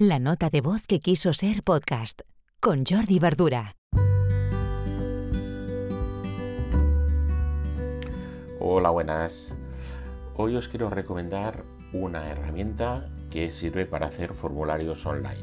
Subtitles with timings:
[0.00, 2.20] La nota de voz que quiso ser podcast
[2.60, 3.74] con Jordi Verdura.
[8.60, 9.56] Hola, buenas.
[10.36, 15.42] Hoy os quiero recomendar una herramienta que sirve para hacer formularios online.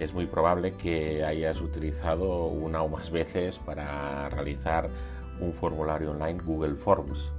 [0.00, 4.90] Es muy probable que hayas utilizado una o más veces para realizar
[5.40, 7.30] un formulario online Google Forms.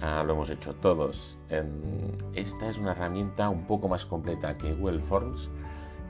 [0.00, 1.38] Ah, lo hemos hecho todos.
[2.34, 5.50] esta es una herramienta un poco más completa que Google Forms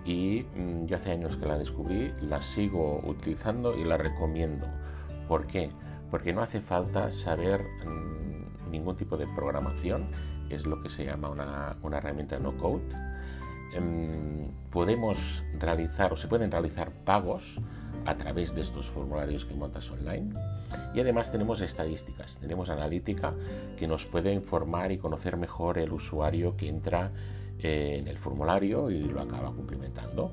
[0.05, 4.67] y mm, yo hace años que la descubrí, la sigo utilizando y la recomiendo.
[5.27, 5.71] ¿Por qué?
[6.11, 10.09] Porque no hace falta saber mm, ningún tipo de programación,
[10.51, 12.83] es lo que se llama una, una herramienta no code.
[13.75, 17.59] Em, podemos realizar o se pueden realizar pagos
[18.09, 20.33] a través de estos formularios que montas online.
[20.95, 23.35] Y además tenemos estadísticas, tenemos analítica
[23.79, 27.13] que nos puede informar y conocer mejor el usuario que entra
[27.59, 30.33] eh, en el formulario y lo acaba cumplimentando.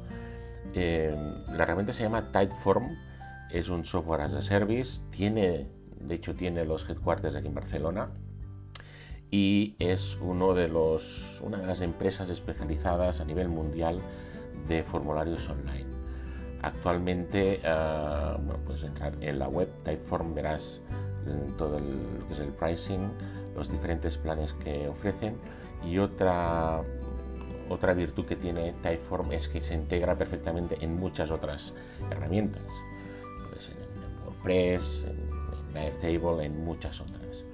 [0.74, 1.14] Eh,
[1.50, 2.96] la herramienta se llama Typeform,
[3.52, 5.68] es un software as a service, tiene,
[6.00, 8.10] de hecho tiene los headquarters aquí en Barcelona
[9.32, 14.00] y es uno de los, una de las empresas especializadas a nivel mundial
[14.70, 16.06] de formularios online.
[16.66, 20.82] Actualmente, uh, bueno, puedes entrar en la web Typeform, verás
[21.60, 23.12] todo lo que es el pricing,
[23.56, 25.38] los diferentes planes que ofrecen
[25.86, 26.82] y otra,
[27.70, 31.72] otra virtud que tiene Typeform es que se integra perfectamente en muchas otras
[32.10, 32.64] herramientas,
[33.52, 37.46] pues en, WordPress, en, Airtable, en muchas otras.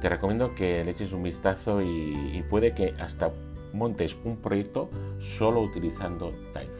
[0.00, 3.30] Te recomiendo que le eches un vistazo y, y puede que hasta
[3.74, 4.88] montes un proyecto
[5.20, 6.77] solo utilizando Typeform.